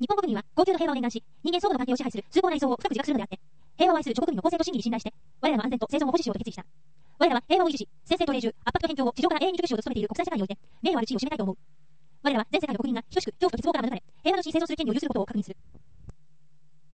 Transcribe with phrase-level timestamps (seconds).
[0.00, 3.40] 日本国民は、高級の平和を念願し、人間相互の関係を支配する崇高な理想を深く自覚するのであって、
[3.78, 6.66] 平和を愛する諸国民の公正と真理に信頼して、我らの安全と生存を保持しようと決意した。
[7.18, 11.56] 我らは平和を維持し、先制と霊獣、圧迫と偏境を地上から永遠に除去しようめている国際社会において、名誉ある地位を占めたいと思う。
[12.24, 15.83] 我らは全世界の国民が等しく恐怖と絶望から免れ、平和の地に生存する権利を有することを確認する。